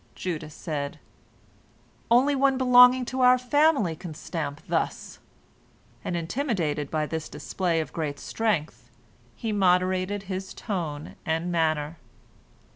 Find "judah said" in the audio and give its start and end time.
0.15-0.97